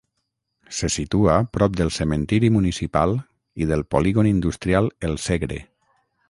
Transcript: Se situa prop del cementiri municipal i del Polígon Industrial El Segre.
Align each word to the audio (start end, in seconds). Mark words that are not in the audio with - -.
Se 0.77 0.87
situa 0.93 1.35
prop 1.57 1.75
del 1.81 1.91
cementiri 1.97 2.49
municipal 2.55 3.13
i 3.65 3.69
del 3.73 3.85
Polígon 3.97 4.31
Industrial 4.33 4.91
El 5.11 5.17
Segre. 5.29 5.61